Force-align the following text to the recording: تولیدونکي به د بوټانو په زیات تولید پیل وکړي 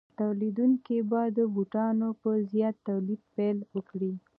تولیدونکي 0.19 0.97
به 1.09 1.21
د 1.37 1.39
بوټانو 1.53 2.09
په 2.21 2.29
زیات 2.51 2.75
تولید 2.87 3.21
پیل 3.35 3.57
وکړي 3.75 4.13